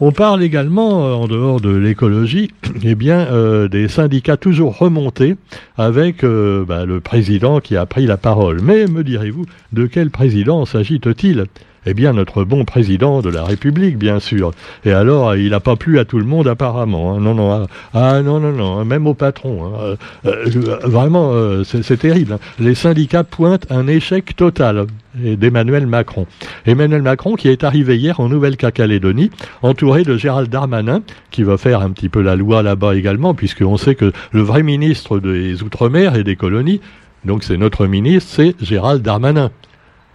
On 0.00 0.12
parle 0.12 0.44
également, 0.44 1.06
euh, 1.06 1.12
en 1.14 1.26
dehors 1.26 1.60
de 1.60 1.74
l'écologie, 1.74 2.52
eh 2.84 2.94
bien, 2.94 3.26
euh, 3.32 3.68
des 3.68 3.88
syndicats 3.88 4.36
toujours 4.36 4.78
remontés 4.78 5.36
avec 5.76 6.24
bah, 6.24 6.84
le 6.84 7.00
président 7.00 7.60
qui 7.60 7.76
a 7.76 7.86
pris 7.86 8.06
la 8.06 8.16
parole. 8.16 8.60
Mais 8.62 8.86
me 8.86 9.02
direz-vous, 9.02 9.46
de 9.72 9.86
quel 9.86 10.10
président 10.10 10.64
s'agit-il? 10.66 11.46
Eh 11.88 11.94
bien, 11.94 12.12
notre 12.12 12.44
bon 12.44 12.64
président 12.64 13.22
de 13.22 13.30
la 13.30 13.44
République, 13.44 13.96
bien 13.96 14.20
sûr. 14.20 14.52
Et 14.84 14.92
alors, 14.92 15.34
il 15.36 15.50
n'a 15.50 15.60
pas 15.60 15.76
plu 15.76 15.98
à 15.98 16.04
tout 16.04 16.18
le 16.18 16.24
monde, 16.24 16.46
apparemment. 16.46 17.14
Hein. 17.14 17.20
Non, 17.20 17.34
non, 17.34 17.50
ah, 17.50 17.66
ah, 17.94 18.22
non, 18.22 18.40
non, 18.40 18.52
non, 18.52 18.84
même 18.84 19.06
au 19.06 19.14
patron. 19.14 19.64
Hein. 19.64 19.78
Euh, 19.80 19.96
euh, 20.26 20.78
vraiment, 20.84 21.30
euh, 21.32 21.64
c'est 21.64 21.96
terrible. 21.96 22.34
Hein. 22.34 22.38
Les 22.58 22.74
syndicats 22.74 23.24
pointent 23.24 23.70
un 23.70 23.86
échec 23.86 24.36
total 24.36 24.86
d'Emmanuel 25.14 25.86
Macron. 25.86 26.26
Emmanuel 26.66 27.02
Macron 27.02 27.34
qui 27.34 27.48
est 27.48 27.64
arrivé 27.64 27.96
hier 27.96 28.20
en 28.20 28.28
Nouvelle-Calédonie, 28.28 29.30
entouré 29.62 30.04
de 30.04 30.16
Gérald 30.16 30.50
Darmanin, 30.50 31.02
qui 31.30 31.42
va 31.42 31.56
faire 31.56 31.80
un 31.80 31.90
petit 31.90 32.08
peu 32.08 32.20
la 32.20 32.36
loi 32.36 32.62
là-bas 32.62 32.94
également, 32.94 33.34
puisqu'on 33.34 33.78
sait 33.78 33.94
que 33.94 34.12
le 34.32 34.42
vrai 34.42 34.62
ministre 34.62 35.18
des 35.18 35.62
Outre-mer 35.62 36.16
et 36.16 36.22
des 36.22 36.36
colonies, 36.36 36.80
donc 37.24 37.42
c'est 37.44 37.56
notre 37.56 37.86
ministre, 37.86 38.30
c'est 38.30 38.54
Gérald 38.60 39.02
Darmanin. 39.02 39.50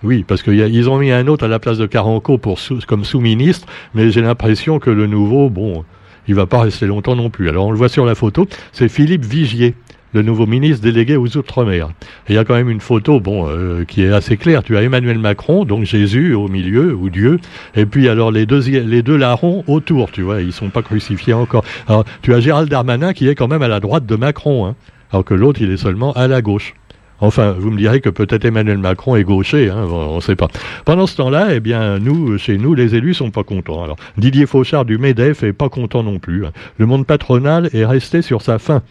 Oui, 0.03 0.25
parce 0.27 0.43
qu'ils 0.43 0.89
ont 0.89 0.97
mis 0.97 1.11
un 1.11 1.27
autre 1.27 1.45
à 1.45 1.47
la 1.47 1.59
place 1.59 1.77
de 1.77 1.85
Caranco 1.85 2.37
pour 2.37 2.59
comme 2.87 3.05
sous-ministre, 3.05 3.67
mais 3.93 4.11
j'ai 4.11 4.21
l'impression 4.21 4.77
que 4.77 4.89
le 4.89 5.07
nouveau, 5.07 5.49
bon, 5.49 5.85
il 6.27 6.35
va 6.35 6.45
pas 6.45 6.61
rester 6.61 6.85
longtemps 6.85 7.15
non 7.15 7.29
plus. 7.29 7.47
Alors 7.47 7.67
on 7.67 7.71
le 7.71 7.77
voit 7.77 7.87
sur 7.87 8.05
la 8.05 8.13
photo, 8.13 8.45
c'est 8.73 8.89
Philippe 8.89 9.23
Vigier, 9.23 9.75
le 10.13 10.21
nouveau 10.21 10.45
ministre 10.45 10.83
délégué 10.83 11.15
aux 11.15 11.37
Outre-mer. 11.37 11.89
Il 12.27 12.35
y 12.35 12.37
a 12.37 12.43
quand 12.43 12.53
même 12.53 12.69
une 12.69 12.81
photo, 12.81 13.21
bon, 13.21 13.47
euh, 13.47 13.85
qui 13.85 14.03
est 14.03 14.11
assez 14.11 14.35
claire. 14.35 14.61
Tu 14.61 14.75
as 14.75 14.83
Emmanuel 14.83 15.19
Macron, 15.19 15.63
donc 15.63 15.85
Jésus 15.85 16.33
au 16.33 16.49
milieu, 16.49 16.93
ou 16.93 17.09
Dieu, 17.09 17.39
et 17.73 17.85
puis 17.85 18.09
alors 18.09 18.29
les 18.29 18.45
deux, 18.45 18.59
les 18.59 19.01
larrons 19.01 19.63
autour, 19.67 20.11
tu 20.11 20.21
vois, 20.21 20.41
ils 20.41 20.51
sont 20.51 20.69
pas 20.69 20.81
crucifiés 20.81 21.33
encore. 21.33 21.63
Alors 21.87 22.03
tu 22.21 22.33
as 22.33 22.41
Gérald 22.41 22.69
Darmanin 22.69 23.13
qui 23.13 23.29
est 23.29 23.35
quand 23.35 23.47
même 23.47 23.61
à 23.61 23.69
la 23.69 23.79
droite 23.79 24.05
de 24.05 24.17
Macron, 24.17 24.65
hein, 24.65 24.75
alors 25.11 25.23
que 25.23 25.33
l'autre 25.33 25.61
il 25.61 25.71
est 25.71 25.77
seulement 25.77 26.11
à 26.11 26.27
la 26.27 26.41
gauche. 26.41 26.75
Enfin, 27.23 27.55
vous 27.57 27.71
me 27.71 27.77
direz 27.77 28.01
que 28.01 28.09
peut-être 28.09 28.43
Emmanuel 28.43 28.79
Macron 28.79 29.15
est 29.15 29.23
gaucher, 29.23 29.69
hein, 29.69 29.87
on 29.89 30.17
ne 30.17 30.19
sait 30.19 30.35
pas. 30.35 30.49
Pendant 30.83 31.07
ce 31.07 31.15
temps-là, 31.15 31.55
eh 31.55 31.61
bien, 31.61 31.97
nous, 31.97 32.37
chez 32.37 32.57
nous, 32.57 32.73
les 32.73 32.95
élus 32.95 33.13
sont 33.13 33.31
pas 33.31 33.45
contents. 33.45 33.81
Alors, 33.81 33.95
Didier 34.17 34.45
Fauchard 34.45 34.83
du 34.83 34.97
MEDEF 34.97 35.41
est 35.43 35.53
pas 35.53 35.69
content 35.69 36.03
non 36.03 36.19
plus. 36.19 36.45
Hein. 36.45 36.51
Le 36.77 36.85
monde 36.85 37.07
patronal 37.07 37.69
est 37.73 37.85
resté 37.85 38.21
sur 38.21 38.41
sa 38.41 38.59
faim. 38.59 38.81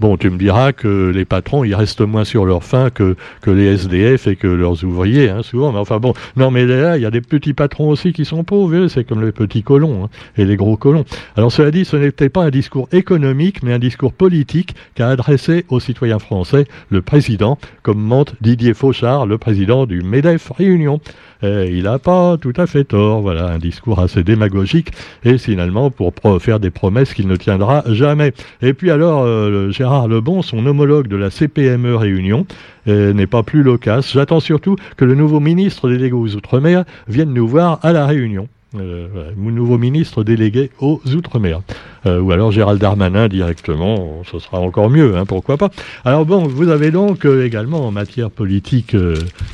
Bon, 0.00 0.16
tu 0.16 0.30
me 0.30 0.38
diras 0.38 0.72
que 0.72 1.10
les 1.12 1.24
patrons, 1.24 1.64
ils 1.64 1.74
restent 1.74 2.02
moins 2.02 2.24
sur 2.24 2.44
leur 2.44 2.62
faim 2.62 2.88
que, 2.90 3.16
que 3.42 3.50
les 3.50 3.66
SDF 3.74 4.28
et 4.28 4.36
que 4.36 4.46
leurs 4.46 4.84
ouvriers, 4.84 5.28
hein, 5.28 5.42
souvent. 5.42 5.72
Mais 5.72 5.80
enfin 5.80 5.98
bon, 5.98 6.14
non, 6.36 6.52
mais 6.52 6.66
là, 6.66 6.96
il 6.96 7.02
y 7.02 7.06
a 7.06 7.10
des 7.10 7.20
petits 7.20 7.52
patrons 7.52 7.88
aussi 7.88 8.12
qui 8.12 8.24
sont 8.24 8.44
pauvres, 8.44 8.86
c'est 8.86 9.02
comme 9.02 9.24
les 9.24 9.32
petits 9.32 9.64
colons 9.64 10.04
hein, 10.04 10.08
et 10.36 10.44
les 10.44 10.54
gros 10.54 10.76
colons. 10.76 11.04
Alors 11.36 11.50
cela 11.50 11.72
dit, 11.72 11.84
ce 11.84 11.96
n'était 11.96 12.28
pas 12.28 12.44
un 12.44 12.50
discours 12.50 12.88
économique, 12.92 13.64
mais 13.64 13.72
un 13.72 13.80
discours 13.80 14.12
politique 14.12 14.76
qu'a 14.94 15.08
adressé 15.08 15.64
aux 15.68 15.80
citoyens 15.80 16.20
français 16.20 16.66
le 16.90 17.02
président, 17.02 17.58
comme 17.82 18.00
montre 18.00 18.34
Didier 18.40 18.74
Fauchard, 18.74 19.26
le 19.26 19.36
président 19.36 19.84
du 19.84 20.02
MEDEF 20.02 20.52
Réunion. 20.56 21.00
il 21.42 21.82
n'a 21.82 21.98
pas 21.98 22.36
tout 22.36 22.52
à 22.56 22.68
fait 22.68 22.84
tort, 22.84 23.20
voilà, 23.20 23.48
un 23.48 23.58
discours 23.58 23.98
assez 23.98 24.22
démagogique, 24.22 24.92
et 25.24 25.38
finalement 25.38 25.90
pour 25.90 26.12
faire 26.40 26.60
des 26.60 26.70
promesses 26.70 27.14
qu'il 27.14 27.26
ne 27.26 27.36
tiendra 27.36 27.82
jamais. 27.88 28.32
Et 28.62 28.74
puis 28.74 28.90
alors, 28.90 29.22
euh, 29.24 29.70
Gérard 29.88 30.08
Lebon, 30.08 30.42
son 30.42 30.66
homologue 30.66 31.08
de 31.08 31.16
la 31.16 31.30
CPME 31.30 31.96
Réunion, 31.96 32.44
euh, 32.88 33.14
n'est 33.14 33.26
pas 33.26 33.42
plus 33.42 33.62
loquace. 33.62 34.12
J'attends 34.12 34.38
surtout 34.38 34.76
que 34.98 35.06
le 35.06 35.14
nouveau 35.14 35.40
ministre 35.40 35.88
délégué 35.88 36.12
aux 36.12 36.36
Outre-mer 36.36 36.84
vienne 37.08 37.32
nous 37.32 37.48
voir 37.48 37.80
à 37.82 37.94
la 37.94 38.04
Réunion. 38.04 38.48
Euh, 38.78 39.30
nouveau 39.38 39.78
ministre 39.78 40.24
délégué 40.24 40.70
aux 40.78 41.00
Outre-mer. 41.06 41.62
Euh, 42.04 42.20
ou 42.20 42.32
alors 42.32 42.52
Gérald 42.52 42.78
Darmanin 42.78 43.28
directement, 43.28 44.22
ce 44.30 44.38
sera 44.38 44.60
encore 44.60 44.90
mieux, 44.90 45.16
hein, 45.16 45.24
pourquoi 45.24 45.56
pas. 45.56 45.70
Alors 46.04 46.26
bon, 46.26 46.46
vous 46.46 46.68
avez 46.68 46.90
donc 46.90 47.24
également 47.24 47.86
en 47.86 47.90
matière 47.90 48.30
politique 48.30 48.94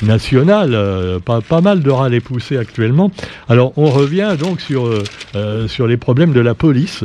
nationale 0.03 0.77
pas, 1.25 1.61
mal 1.61 1.81
de 1.81 1.91
râles 1.93 2.21
poussés 2.21 2.57
actuellement. 2.57 3.13
Alors 3.49 3.73
on 3.77 3.87
revient 3.87 4.35
donc 4.37 4.61
sur, 4.61 4.91
sur 5.69 5.87
les 5.87 5.97
problèmes 5.97 6.33
de 6.33 6.41
la 6.41 6.57
police. 6.57 7.05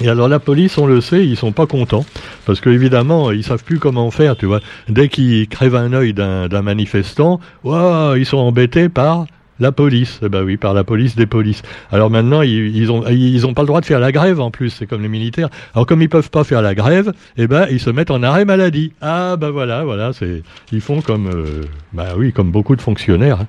Et 0.00 0.08
alors 0.08 0.28
la 0.28 0.38
police, 0.38 0.78
on 0.78 0.86
le 0.86 1.00
sait, 1.00 1.26
ils 1.26 1.36
sont 1.36 1.52
pas 1.52 1.66
contents 1.66 2.06
parce 2.46 2.60
qu'évidemment, 2.60 3.30
ils 3.30 3.44
savent 3.44 3.64
plus 3.64 3.78
comment 3.78 4.10
faire, 4.10 4.36
tu 4.36 4.46
vois. 4.46 4.60
Dès 4.88 5.08
qu'ils 5.08 5.48
crèvent 5.48 5.76
un 5.76 5.92
œil 5.92 6.12
d'un 6.12 6.62
manifestant, 6.62 7.40
wow, 7.64 8.14
ils 8.14 8.26
sont 8.26 8.38
embêtés 8.38 8.88
par 8.88 9.26
la 9.60 9.72
police, 9.72 10.20
eh 10.22 10.28
ben 10.28 10.42
oui, 10.42 10.56
par 10.56 10.72
la 10.74 10.84
police 10.84 11.16
des 11.16 11.26
polices. 11.26 11.62
Alors 11.92 12.10
maintenant, 12.10 12.42
ils, 12.42 12.74
ils 12.74 12.90
ils 13.10 13.46
ont 13.46 13.54
pas 13.54 13.62
le 13.62 13.66
droit 13.66 13.80
de 13.80 13.86
faire 13.86 14.00
la 14.00 14.10
grève 14.10 14.40
en 14.40 14.50
plus, 14.50 14.70
c'est 14.70 14.86
comme 14.86 15.02
les 15.02 15.08
militaires. 15.08 15.50
Alors 15.74 15.86
comme 15.86 16.00
ils 16.02 16.08
peuvent 16.08 16.30
pas 16.30 16.44
faire 16.44 16.62
la 16.62 16.74
grève, 16.74 17.12
eh 17.36 17.46
ben 17.46 17.66
ils 17.70 17.80
se 17.80 17.90
mettent 17.90 18.10
en 18.10 18.22
arrêt 18.22 18.46
maladie. 18.46 18.92
Ah 19.02 19.36
ben 19.38 19.50
voilà, 19.50 19.84
voilà, 19.84 20.12
ils 20.72 20.80
font 20.80 21.02
comme 21.02 21.28
euh, 21.28 21.62
bah 21.92 22.14
oui, 22.16 22.32
comme 22.32 22.50
beaucoup 22.50 22.74
de 22.74 22.82
fonctionnaires. 22.82 23.40
Hein 23.42 23.46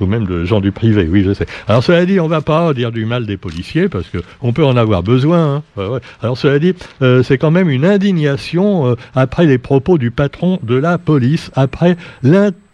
ou 0.00 0.06
même 0.06 0.26
de 0.26 0.44
gens 0.44 0.60
du 0.60 0.72
privé, 0.72 1.08
oui, 1.10 1.22
je 1.24 1.32
sais. 1.32 1.46
Alors 1.68 1.82
cela 1.82 2.04
dit, 2.06 2.20
on 2.20 2.28
va 2.28 2.40
pas 2.40 2.74
dire 2.74 2.92
du 2.92 3.04
mal 3.04 3.26
des 3.26 3.36
policiers 3.36 3.88
parce 3.88 4.08
que 4.08 4.18
on 4.40 4.52
peut 4.52 4.64
en 4.64 4.76
avoir 4.76 5.02
besoin. 5.02 5.62
Hein. 5.76 6.00
Alors 6.22 6.36
cela 6.36 6.58
dit, 6.58 6.74
euh, 7.02 7.22
c'est 7.22 7.38
quand 7.38 7.50
même 7.50 7.70
une 7.70 7.84
indignation 7.84 8.88
euh, 8.88 8.94
après 9.14 9.46
les 9.46 9.58
propos 9.58 9.98
du 9.98 10.10
patron 10.10 10.58
de 10.62 10.74
la 10.74 10.98
police, 10.98 11.50
après 11.54 11.96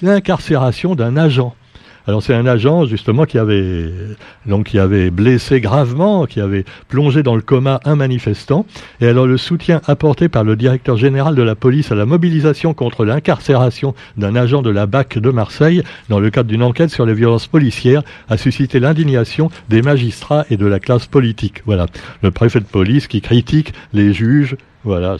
l'incarcération 0.00 0.94
d'un 0.94 1.16
agent. 1.16 1.54
Alors 2.08 2.22
c'est 2.22 2.34
un 2.34 2.46
agent 2.46 2.86
justement 2.86 3.26
qui 3.26 3.36
avait 3.36 3.92
donc 4.46 4.68
qui 4.68 4.78
avait 4.78 5.10
blessé 5.10 5.60
gravement, 5.60 6.24
qui 6.24 6.40
avait 6.40 6.64
plongé 6.88 7.22
dans 7.22 7.36
le 7.36 7.42
coma 7.42 7.80
un 7.84 7.96
manifestant. 7.96 8.64
Et 9.02 9.06
alors 9.08 9.26
le 9.26 9.36
soutien 9.36 9.82
apporté 9.86 10.30
par 10.30 10.42
le 10.42 10.56
directeur 10.56 10.96
général 10.96 11.34
de 11.34 11.42
la 11.42 11.54
police 11.54 11.92
à 11.92 11.94
la 11.94 12.06
mobilisation 12.06 12.72
contre 12.72 13.04
l'incarcération 13.04 13.94
d'un 14.16 14.36
agent 14.36 14.62
de 14.62 14.70
la 14.70 14.86
BAC 14.86 15.18
de 15.18 15.30
Marseille 15.30 15.82
dans 16.08 16.18
le 16.18 16.30
cadre 16.30 16.48
d'une 16.48 16.62
enquête 16.62 16.88
sur 16.88 17.04
les 17.04 17.12
violences 17.12 17.46
policières 17.46 18.02
a 18.30 18.38
suscité 18.38 18.80
l'indignation 18.80 19.50
des 19.68 19.82
magistrats 19.82 20.46
et 20.48 20.56
de 20.56 20.64
la 20.64 20.80
classe 20.80 21.04
politique. 21.04 21.60
Voilà, 21.66 21.84
le 22.22 22.30
préfet 22.30 22.60
de 22.60 22.64
police 22.64 23.06
qui 23.06 23.20
critique 23.20 23.74
les 23.92 24.14
juges. 24.14 24.56
Voilà, 24.82 25.18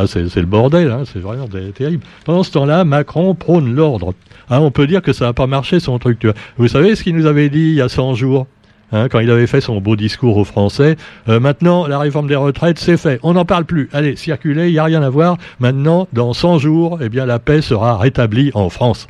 ah, 0.00 0.06
c'est 0.06 0.34
le 0.36 0.46
bordel, 0.46 0.90
hein, 0.90 1.02
c'est 1.04 1.18
vraiment 1.18 1.46
terrible. 1.74 2.02
Pendant 2.24 2.42
ce 2.42 2.50
temps-là, 2.52 2.84
Macron 2.84 3.34
prône 3.34 3.74
l'ordre. 3.74 4.14
Hein, 4.48 4.60
on 4.60 4.70
peut 4.70 4.86
dire 4.86 5.02
que 5.02 5.12
ça 5.12 5.26
n'a 5.26 5.32
pas 5.34 5.46
marché 5.46 5.78
son 5.78 5.98
truc. 5.98 6.26
Vous 6.56 6.68
savez 6.68 6.96
ce 6.96 7.02
qu'il 7.02 7.14
nous 7.14 7.26
avait 7.26 7.50
dit 7.50 7.68
il 7.68 7.74
y 7.74 7.82
a 7.82 7.88
100 7.90 8.14
jours 8.14 8.46
hein, 8.92 9.08
quand 9.10 9.20
il 9.20 9.30
avait 9.30 9.46
fait 9.46 9.60
son 9.60 9.78
beau 9.80 9.96
discours 9.96 10.38
aux 10.38 10.44
Français. 10.44 10.96
Euh, 11.28 11.38
maintenant, 11.38 11.86
la 11.86 11.98
réforme 11.98 12.28
des 12.28 12.36
retraites, 12.36 12.78
c'est 12.78 12.96
fait. 12.96 13.20
On 13.22 13.34
n'en 13.34 13.44
parle 13.44 13.66
plus. 13.66 13.90
Allez, 13.92 14.16
circulez, 14.16 14.68
il 14.68 14.72
n'y 14.72 14.78
a 14.78 14.84
rien 14.84 15.02
à 15.02 15.10
voir. 15.10 15.36
Maintenant, 15.58 16.08
dans 16.14 16.32
100 16.32 16.58
jours, 16.58 16.98
eh 17.02 17.10
bien, 17.10 17.26
la 17.26 17.38
paix 17.38 17.60
sera 17.60 17.98
rétablie 17.98 18.50
en 18.54 18.70
France. 18.70 19.06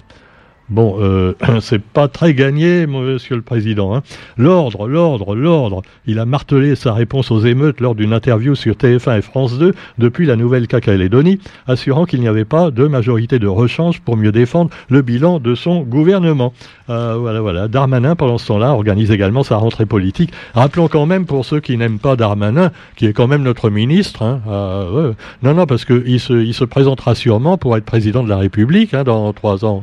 Bon, 0.70 0.98
euh, 1.00 1.34
c'est 1.60 1.82
pas 1.82 2.06
très 2.06 2.32
gagné, 2.32 2.86
monsieur 2.86 3.34
le 3.34 3.42
président. 3.42 3.94
Hein. 3.94 4.02
L'ordre, 4.36 4.86
l'ordre, 4.86 5.34
l'ordre. 5.34 5.82
Il 6.06 6.20
a 6.20 6.26
martelé 6.26 6.76
sa 6.76 6.92
réponse 6.92 7.32
aux 7.32 7.40
émeutes 7.40 7.80
lors 7.80 7.96
d'une 7.96 8.12
interview 8.12 8.54
sur 8.54 8.74
TF1 8.74 9.18
et 9.18 9.22
France 9.22 9.58
2 9.58 9.74
depuis 9.98 10.26
la 10.26 10.36
Nouvelle-Calédonie, 10.36 11.40
assurant 11.66 12.04
qu'il 12.04 12.20
n'y 12.20 12.28
avait 12.28 12.44
pas 12.44 12.70
de 12.70 12.86
majorité 12.86 13.40
de 13.40 13.48
rechange 13.48 14.00
pour 14.00 14.16
mieux 14.16 14.30
défendre 14.30 14.70
le 14.88 15.02
bilan 15.02 15.40
de 15.40 15.56
son 15.56 15.82
gouvernement. 15.82 16.52
Euh, 16.88 17.16
voilà, 17.18 17.40
voilà. 17.40 17.66
Darmanin, 17.66 18.14
pendant 18.14 18.38
ce 18.38 18.46
temps-là, 18.46 18.72
organise 18.72 19.10
également 19.10 19.42
sa 19.42 19.56
rentrée 19.56 19.86
politique. 19.86 20.32
Rappelons 20.54 20.86
quand 20.86 21.06
même, 21.06 21.26
pour 21.26 21.44
ceux 21.44 21.58
qui 21.58 21.76
n'aiment 21.76 21.98
pas 21.98 22.14
Darmanin, 22.14 22.70
qui 22.94 23.06
est 23.06 23.12
quand 23.12 23.26
même 23.26 23.42
notre 23.42 23.70
ministre, 23.70 24.22
hein, 24.22 24.40
euh, 24.48 25.12
non, 25.42 25.54
non, 25.54 25.66
parce 25.66 25.84
qu'il 25.84 26.20
se, 26.20 26.32
il 26.32 26.54
se 26.54 26.64
présentera 26.64 27.16
sûrement 27.16 27.58
pour 27.58 27.76
être 27.76 27.84
président 27.84 28.22
de 28.22 28.28
la 28.28 28.38
République 28.38 28.94
hein, 28.94 29.02
dans 29.02 29.32
trois 29.32 29.64
ans. 29.64 29.82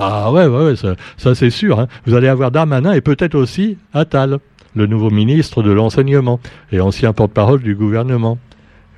Ah 0.00 0.32
ouais, 0.32 0.46
ouais, 0.46 0.74
ça, 0.76 1.34
c'est 1.34 1.50
sûr. 1.50 1.78
Hein. 1.78 1.86
Vous 2.06 2.14
allez 2.14 2.28
avoir 2.28 2.50
Darmanin 2.50 2.92
et 2.92 3.00
peut-être 3.00 3.34
aussi 3.34 3.76
Attal, 3.92 4.38
le 4.74 4.86
nouveau 4.86 5.10
ministre 5.10 5.62
de 5.62 5.70
l'enseignement 5.70 6.40
et 6.72 6.80
ancien 6.80 7.12
porte-parole 7.12 7.60
du 7.60 7.74
gouvernement. 7.74 8.38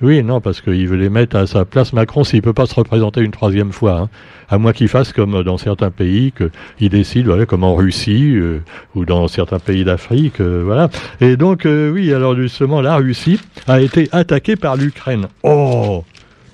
Oui, 0.02 0.24
non, 0.24 0.40
parce 0.40 0.60
qu'il 0.60 0.88
veut 0.88 0.96
les 0.96 1.10
mettre 1.10 1.36
à 1.36 1.46
sa 1.46 1.64
place. 1.64 1.92
Macron, 1.92 2.24
s'il 2.24 2.42
peut 2.42 2.52
pas 2.52 2.66
se 2.66 2.74
représenter 2.74 3.20
une 3.20 3.30
troisième 3.30 3.70
fois, 3.70 4.00
hein. 4.00 4.08
à 4.48 4.58
moins 4.58 4.72
qu'il 4.72 4.88
fasse 4.88 5.12
comme 5.12 5.44
dans 5.44 5.58
certains 5.58 5.92
pays, 5.92 6.32
qu'il 6.32 6.88
décide, 6.88 7.26
voilà, 7.26 7.46
comme 7.46 7.62
en 7.62 7.76
Russie 7.76 8.34
euh, 8.34 8.62
ou 8.96 9.04
dans 9.04 9.28
certains 9.28 9.60
pays 9.60 9.84
d'Afrique, 9.84 10.40
euh, 10.40 10.62
voilà. 10.64 10.88
Et 11.20 11.36
donc, 11.36 11.66
euh, 11.66 11.92
oui, 11.92 12.12
alors 12.12 12.34
justement, 12.34 12.80
la 12.80 12.96
Russie 12.96 13.40
a 13.68 13.80
été 13.80 14.08
attaquée 14.10 14.56
par 14.56 14.76
l'Ukraine. 14.76 15.28
Oh, 15.44 16.04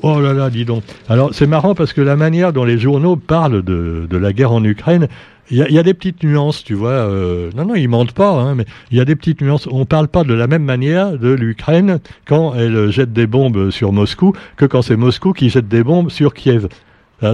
Oh 0.02 0.21
là 0.21 0.33
là, 0.33 0.50
dis 0.50 0.64
donc. 0.64 0.85
Alors 1.09 1.31
c'est 1.33 1.47
marrant 1.47 1.75
parce 1.75 1.93
que 1.93 2.00
la 2.00 2.17
manière 2.17 2.52
dont 2.52 2.64
les 2.64 2.78
journaux 2.78 3.17
parlent 3.17 3.62
de, 3.62 4.07
la 4.11 4.33
guerre 4.33 4.52
en 4.52 4.62
Ukraine, 4.62 5.09
il 5.50 5.57
y, 5.57 5.78
a 5.78 5.83
des 5.83 5.95
petites 5.95 6.23
nuances, 6.23 6.62
tu 6.62 6.75
vois. 6.75 6.90
Euh, 6.90 7.50
non, 7.57 7.64
non, 7.64 7.75
ils 7.75 7.88
mentent 7.88 8.12
pas, 8.12 8.33
hein, 8.33 8.55
mais 8.55 8.67
il 8.90 8.99
y 8.99 9.00
a 9.00 9.07
des 9.07 9.17
petites 9.17 9.40
nuances. 9.40 9.67
On 9.71 9.87
parle 9.87 10.09
pas 10.09 10.23
de 10.23 10.35
la 10.35 10.47
même 10.47 10.62
manière 10.62 11.19
de 11.19 11.31
l'Ukraine 11.31 12.00
quand 12.26 12.55
elle 12.55 12.90
jette 12.90 13.14
des 13.14 13.26
bombes 13.26 13.71
sur 13.71 13.93
Moscou 13.93 14.35
que 14.57 14.67
quand 14.67 14.83
c'est 14.83 14.97
Moscou 14.97 15.33
qui 15.33 15.49
jette 15.49 15.69
des 15.69 15.83
bombes 15.83 16.11
sur 16.11 16.35
Kiev. 16.35 16.69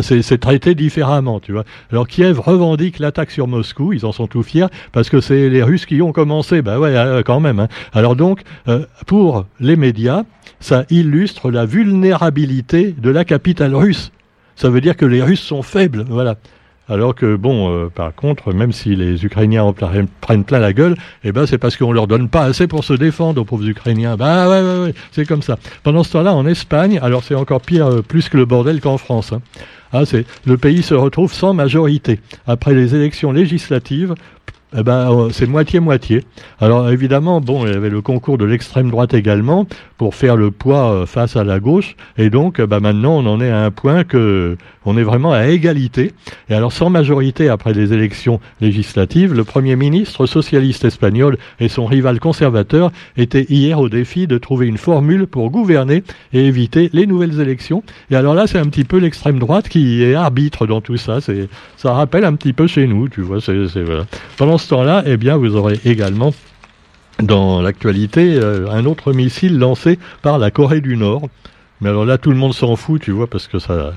C'est 0.02 0.38
traité 0.38 0.74
différemment, 0.74 1.40
tu 1.40 1.52
vois. 1.52 1.64
Alors 1.90 2.08
Kiev 2.08 2.40
revendique 2.40 2.98
l'attaque 2.98 3.30
sur 3.30 3.46
Moscou, 3.46 3.92
ils 3.92 4.06
en 4.06 4.12
sont 4.12 4.26
tout 4.26 4.42
fiers, 4.42 4.66
parce 4.92 5.10
que 5.10 5.20
c'est 5.20 5.50
les 5.50 5.62
Russes 5.62 5.86
qui 5.86 6.00
ont 6.00 6.12
commencé. 6.12 6.62
Ben 6.62 6.78
ouais, 6.78 6.96
euh, 6.96 7.22
quand 7.22 7.40
même. 7.40 7.60
Hein. 7.60 7.68
Alors 7.92 8.16
donc, 8.16 8.42
euh, 8.68 8.86
pour 9.06 9.46
les 9.60 9.76
médias, 9.76 10.24
ça 10.60 10.84
illustre 10.88 11.50
la 11.50 11.66
vulnérabilité 11.66 12.94
de 12.96 13.10
la 13.10 13.24
capitale 13.24 13.74
russe. 13.74 14.10
Ça 14.56 14.70
veut 14.70 14.80
dire 14.80 14.96
que 14.96 15.04
les 15.04 15.22
Russes 15.22 15.42
sont 15.42 15.62
faibles, 15.62 16.04
voilà. 16.08 16.36
Alors 16.88 17.14
que 17.14 17.36
bon, 17.36 17.70
euh, 17.70 17.88
par 17.88 18.14
contre, 18.14 18.52
même 18.52 18.72
si 18.72 18.94
les 18.94 19.24
Ukrainiens 19.24 19.64
en 19.64 19.72
prennent 19.72 20.44
plein 20.44 20.58
la 20.58 20.72
gueule, 20.74 20.96
eh 21.24 21.32
ben 21.32 21.46
c'est 21.46 21.56
parce 21.56 21.76
qu'on 21.76 21.92
leur 21.92 22.06
donne 22.06 22.28
pas 22.28 22.44
assez 22.44 22.66
pour 22.66 22.84
se 22.84 22.92
défendre 22.92 23.40
aux 23.40 23.44
pauvres 23.44 23.66
Ukrainiens. 23.66 24.16
Bah 24.16 24.48
ouais, 24.50 24.92
c'est 25.10 25.26
comme 25.26 25.42
ça. 25.42 25.58
Pendant 25.82 26.02
ce 26.02 26.12
temps-là, 26.12 26.34
en 26.34 26.46
Espagne, 26.46 26.98
alors 27.02 27.24
c'est 27.24 27.34
encore 27.34 27.62
pire, 27.62 27.86
euh, 27.86 28.02
plus 28.02 28.28
que 28.28 28.36
le 28.36 28.44
bordel 28.44 28.80
qu'en 28.80 28.98
France. 28.98 29.32
Hein. 29.32 29.40
Ah, 29.92 30.02
le 30.44 30.56
pays 30.58 30.82
se 30.82 30.94
retrouve 30.94 31.32
sans 31.32 31.54
majorité 31.54 32.20
après 32.46 32.74
les 32.74 32.94
élections 32.96 33.30
législatives 33.30 34.14
eh 34.76 34.82
ben, 34.82 35.12
euh, 35.12 35.28
c'est 35.30 35.46
moitié-moitié. 35.46 36.24
Alors 36.60 36.90
évidemment, 36.90 37.40
bon, 37.40 37.64
il 37.64 37.72
y 37.72 37.76
avait 37.76 37.90
le 37.90 38.02
concours 38.02 38.38
de 38.38 38.44
l'extrême 38.44 38.90
droite 38.90 39.14
également 39.14 39.68
pour 39.98 40.16
faire 40.16 40.34
le 40.34 40.50
poids 40.50 41.06
face 41.06 41.36
à 41.36 41.44
la 41.44 41.60
gauche. 41.60 41.94
Et 42.18 42.28
donc, 42.28 42.60
bah, 42.60 42.80
maintenant, 42.80 43.18
on 43.18 43.26
en 43.26 43.40
est 43.40 43.52
à 43.52 43.64
un 43.64 43.70
point 43.70 44.02
que 44.02 44.56
on 44.84 44.96
est 44.96 45.02
vraiment 45.02 45.32
à 45.32 45.46
égalité. 45.46 46.12
Et 46.48 46.54
alors, 46.54 46.72
sans 46.72 46.90
majorité 46.90 47.48
après 47.48 47.72
les 47.72 47.92
élections 47.92 48.40
législatives, 48.60 49.34
le 49.34 49.44
Premier 49.44 49.76
ministre 49.76 50.26
socialiste 50.26 50.84
espagnol 50.84 51.38
et 51.60 51.68
son 51.68 51.86
rival 51.86 52.20
conservateur 52.20 52.92
étaient 53.16 53.46
hier 53.48 53.78
au 53.80 53.88
défi 53.88 54.26
de 54.26 54.38
trouver 54.38 54.66
une 54.66 54.78
formule 54.78 55.26
pour 55.26 55.50
gouverner 55.50 56.02
et 56.32 56.46
éviter 56.46 56.90
les 56.92 57.06
nouvelles 57.06 57.40
élections. 57.40 57.82
Et 58.10 58.16
alors 58.16 58.34
là, 58.34 58.46
c'est 58.46 58.58
un 58.58 58.66
petit 58.66 58.84
peu 58.84 58.98
l'extrême 58.98 59.38
droite 59.38 59.68
qui 59.68 60.02
est 60.02 60.14
arbitre 60.14 60.66
dans 60.66 60.80
tout 60.80 60.96
ça. 60.96 61.20
C'est, 61.20 61.48
ça 61.76 61.92
rappelle 61.92 62.24
un 62.24 62.34
petit 62.34 62.52
peu 62.52 62.66
chez 62.66 62.86
nous, 62.86 63.08
tu 63.08 63.20
vois. 63.20 63.40
C'est, 63.40 63.82
voilà. 63.82 64.06
Pendant 64.36 64.58
ce 64.58 64.68
temps-là, 64.68 65.02
eh 65.06 65.16
bien, 65.16 65.36
vous 65.36 65.56
aurez 65.56 65.80
également 65.84 66.32
dans 67.22 67.62
l'actualité 67.62 68.34
euh, 68.34 68.68
un 68.70 68.84
autre 68.86 69.12
missile 69.12 69.58
lancé 69.58 69.98
par 70.22 70.38
la 70.38 70.50
Corée 70.50 70.80
du 70.80 70.96
Nord. 70.96 71.28
Mais 71.80 71.88
alors 71.88 72.04
là, 72.04 72.18
tout 72.18 72.30
le 72.30 72.36
monde 72.36 72.54
s'en 72.54 72.76
fout, 72.76 73.00
tu 73.00 73.12
vois, 73.12 73.26
parce 73.26 73.46
que 73.46 73.58
ça. 73.58 73.92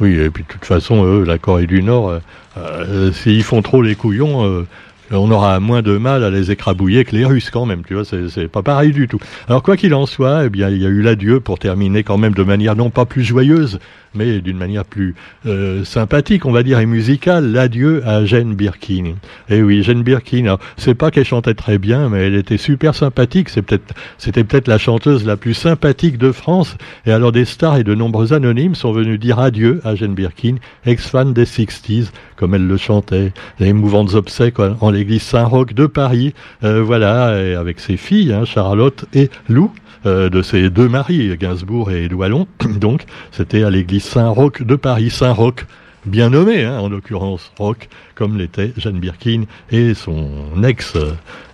Oui, 0.00 0.18
et 0.18 0.30
puis 0.30 0.42
de 0.42 0.48
toute 0.48 0.64
façon, 0.64 1.04
eux, 1.04 1.24
la 1.24 1.38
Corée 1.38 1.66
du 1.66 1.82
Nord, 1.82 2.10
euh, 2.10 2.18
euh, 2.58 3.12
s'ils 3.12 3.42
font 3.42 3.62
trop 3.62 3.82
les 3.82 3.94
couillons, 3.94 4.66
on 5.10 5.30
aura 5.30 5.60
moins 5.60 5.82
de 5.82 5.96
mal 5.96 6.24
à 6.24 6.30
les 6.30 6.50
écrabouiller 6.50 7.04
que 7.04 7.14
les 7.14 7.24
Russes 7.24 7.50
quand 7.50 7.64
même, 7.64 7.82
tu 7.84 7.94
vois, 7.94 8.04
c'est 8.04 8.48
pas 8.48 8.62
pareil 8.62 8.92
du 8.92 9.08
tout. 9.08 9.20
Alors 9.48 9.62
quoi 9.62 9.76
qu'il 9.76 9.94
en 9.94 10.06
soit, 10.06 10.46
eh 10.46 10.48
bien 10.48 10.68
il 10.68 10.82
y 10.82 10.86
a 10.86 10.88
eu 10.88 11.02
l'adieu 11.02 11.40
pour 11.40 11.58
terminer 11.58 12.02
quand 12.02 12.18
même 12.18 12.34
de 12.34 12.42
manière 12.42 12.76
non 12.76 12.90
pas 12.90 13.04
plus 13.04 13.22
joyeuse, 13.22 13.78
mais 14.16 14.40
d'une 14.40 14.56
manière 14.56 14.84
plus 14.84 15.14
euh, 15.46 15.84
sympathique, 15.84 16.46
on 16.46 16.52
va 16.52 16.62
dire, 16.62 16.78
et 16.78 16.86
musicale, 16.86 17.52
l'adieu 17.52 18.02
à 18.06 18.24
Jane 18.24 18.54
Birkin. 18.54 19.14
Et 19.48 19.56
eh 19.56 19.62
oui, 19.62 19.82
Jane 19.82 20.02
Birkin, 20.02 20.56
c'est 20.76 20.94
pas 20.94 21.10
qu'elle 21.10 21.24
chantait 21.24 21.54
très 21.54 21.78
bien, 21.78 22.08
mais 22.08 22.26
elle 22.26 22.34
était 22.34 22.56
super 22.56 22.94
sympathique, 22.94 23.48
c'était 23.48 24.44
peut-être 24.44 24.68
la 24.68 24.78
chanteuse 24.78 25.24
la 25.24 25.36
plus 25.36 25.54
sympathique 25.54 26.18
de 26.18 26.32
France, 26.32 26.76
et 27.06 27.12
alors 27.12 27.32
des 27.32 27.44
stars 27.44 27.76
et 27.76 27.84
de 27.84 27.94
nombreux 27.94 28.32
anonymes 28.32 28.74
sont 28.74 28.92
venus 28.92 29.18
dire 29.20 29.38
adieu 29.38 29.80
à 29.84 29.94
Jane 29.94 30.14
Birkin, 30.14 30.56
ex-fan 30.84 31.32
des 31.32 31.44
60s, 31.44 32.08
comme 32.36 32.54
elle 32.54 32.66
le 32.66 32.76
chantait, 32.76 33.32
les 33.60 33.72
mouvantes 33.72 34.14
obsèques 34.14 34.58
en 34.58 34.90
l'église 34.90 35.22
Saint-Roch 35.22 35.74
de 35.74 35.86
Paris, 35.86 36.34
euh, 36.64 36.82
voilà, 36.82 37.58
avec 37.58 37.80
ses 37.80 37.96
filles, 37.96 38.32
hein, 38.32 38.44
Charlotte 38.44 39.04
et 39.14 39.30
Lou, 39.48 39.70
euh, 40.06 40.28
de 40.28 40.42
ses 40.42 40.70
deux 40.70 40.88
maris, 40.88 41.36
Gainsbourg 41.36 41.90
et 41.90 42.08
Douallon. 42.08 42.46
Donc, 42.80 43.04
c'était 43.32 43.64
à 43.64 43.70
l'église 43.70 44.04
Saint-Roch 44.06 44.62
de 44.62 44.76
Paris, 44.76 45.10
Saint-Roch, 45.10 45.66
bien 46.06 46.30
nommé, 46.30 46.64
hein, 46.64 46.78
en 46.78 46.88
l'occurrence, 46.88 47.52
Roch, 47.58 47.88
comme 48.14 48.38
l'était 48.38 48.72
Jeanne 48.76 48.98
Birkin 48.98 49.44
et 49.70 49.94
son 49.94 50.62
ex, 50.64 50.96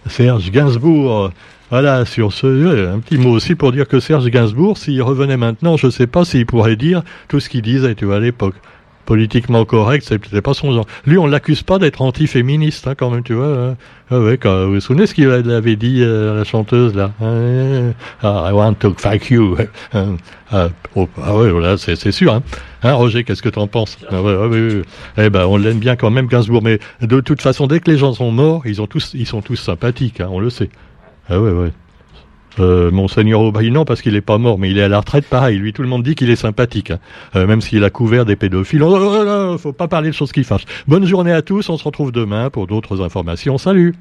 Serge 0.07 0.51
Gainsbourg. 0.51 1.31
Voilà, 1.71 2.05
sur 2.05 2.35
ce, 2.35 2.93
un 2.95 2.99
petit 2.99 3.17
mot 3.17 3.31
aussi 3.31 3.55
pour 3.55 3.73
dire 3.73 3.89
que 3.89 3.99
Serge 3.99 4.29
Gainsbourg, 4.29 4.77
s'il 4.77 5.03
revenait 5.03 5.39
maintenant, 5.39 5.79
je 5.79 5.87
ne 5.87 5.91
sais 5.91 6.07
pas 6.07 6.27
s'il 6.27 6.45
pourrait 6.45 6.77
dire 6.77 7.03
tout 7.29 7.41
ce 7.41 7.49
qu'il 7.49 7.63
disait, 7.63 7.97
à 8.03 8.19
l'époque 8.21 8.57
politiquement 9.07 9.65
correct, 9.65 10.07
c'est 10.09 10.41
pas 10.41 10.55
son 10.55 10.73
genre. 10.73 10.87
Lui, 11.07 11.19
on 11.19 11.27
l'accuse 11.27 11.63
pas 11.63 11.79
d'être 11.79 12.03
anti-féministe, 12.03 12.87
hein, 12.87 12.95
quand 12.97 13.11
même, 13.11 13.23
tu 13.23 13.35
vois. 13.35 13.47
Hein. 13.47 13.77
Ah 14.11 14.21
ouais, 14.21 14.37
quand, 14.37 14.67
vous 14.67 14.75
vous 14.75 14.81
souvenez 14.81 15.07
ce 15.07 15.15
qu'il 15.15 15.31
avait 15.31 15.77
dit 15.77 16.03
euh, 16.03 16.33
à 16.33 16.37
la 16.37 16.45
chanteuse, 16.45 16.95
là 16.95 17.13
ah, 17.21 18.49
I 18.49 18.53
want 18.53 18.75
to 18.75 18.95
fuck 18.97 19.31
you. 19.31 19.57
Hein. 19.93 20.17
ah, 20.51 20.69
oh, 20.95 21.09
ah, 21.23 21.37
ouais, 21.37 21.51
voilà, 21.51 21.77
c'est 21.79 22.13
sûr. 22.13 22.35
Hein. 22.35 22.43
hein 22.83 22.93
Roger, 22.93 23.25
qu'est-ce 23.25 23.43
que 23.43 23.49
tu 23.49 23.59
en 23.59 23.67
penses? 23.67 23.99
Ah 24.11 24.23
ouais, 24.23 24.35
ouais, 24.35 24.83
Eh 25.19 25.31
ben, 25.31 25.47
on 25.47 25.57
l'aime 25.57 25.79
bien 25.79 25.97
quand 25.97 26.11
même, 26.11 26.27
Gainsbourg. 26.27 26.63
Mais 26.63 26.79
de 27.01 27.21
toute 27.21 27.43
façon, 27.43 27.67
dès 27.67 27.81
que 27.81 27.91
les 27.91 27.99
gens 27.99 28.13
sont 28.13 28.31
morts, 28.31 28.63
ils, 28.67 28.81
ont 28.81 28.87
tous, 28.87 29.13
ils 29.15 29.27
sont 29.27 29.43
tous 29.43 29.57
sympathiques, 29.57 30.21
hein, 30.21 30.29
on 30.31 30.41
le 30.41 30.51
sait. 30.51 30.71
Ah 31.29 31.41
ouais, 31.41 31.51
ouais. 31.51 31.73
Euh, 32.59 32.91
Monseigneur 32.91 33.41
Aubry, 33.41 33.71
non, 33.71 33.85
parce 33.85 34.03
qu'il 34.03 34.15
n'est 34.15 34.21
pas 34.21 34.39
mort, 34.39 34.59
mais 34.59 34.71
il 34.71 34.79
est 34.79 34.83
à 34.83 34.89
la 34.89 35.01
retraite, 35.01 35.27
pareil. 35.27 35.59
Lui, 35.59 35.73
tout 35.73 35.83
le 35.83 35.89
monde 35.89 36.03
dit 36.03 36.15
qu'il 36.15 36.31
est 36.31 36.37
sympathique, 36.37 36.91
hein. 36.91 36.99
euh, 37.37 37.47
même 37.47 37.61
s'il 37.61 37.83
a 37.85 37.91
couvert 37.91 38.25
des 38.25 38.37
pédophiles. 38.37 38.83
Oh, 38.83 39.57
faut 39.59 39.73
pas 39.73 39.89
parler 39.89 40.11
de 40.11 40.15
choses 40.15 40.33
qui 40.33 40.45
fâchent. 40.45 40.67
Bonne 40.87 41.07
journée 41.07 41.33
à 41.33 41.43
tous, 41.43 41.69
on 41.69 41.77
se 41.77 41.85
retrouve 41.85 42.13
demain 42.13 42.51
pour 42.51 42.67
d'autres 42.67 43.01
informations. 43.01 43.59
Salut 43.59 43.95